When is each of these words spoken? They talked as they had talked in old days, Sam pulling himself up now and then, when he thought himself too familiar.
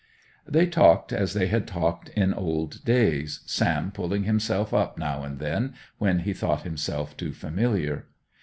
They 0.47 0.65
talked 0.65 1.13
as 1.13 1.35
they 1.35 1.45
had 1.45 1.67
talked 1.67 2.09
in 2.15 2.33
old 2.33 2.83
days, 2.83 3.41
Sam 3.45 3.91
pulling 3.91 4.23
himself 4.23 4.73
up 4.73 4.97
now 4.97 5.21
and 5.23 5.37
then, 5.37 5.75
when 5.99 6.21
he 6.21 6.33
thought 6.33 6.63
himself 6.63 7.15
too 7.15 7.33
familiar. 7.33 8.07